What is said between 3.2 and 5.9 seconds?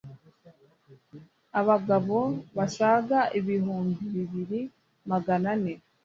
ibihumbi bibiri Magana ane